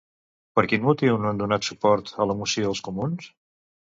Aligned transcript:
Per 0.59 0.63
quin 0.71 0.81
motiu 0.85 1.19
no 1.25 1.29
han 1.31 1.41
donat 1.41 1.67
suport 1.67 2.11
a 2.25 2.27
la 2.31 2.37
moció 2.39 2.71
els 2.73 2.83
comuns? 2.91 3.29